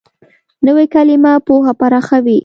[0.65, 2.37] نوې کلیمه پوهه پراخوي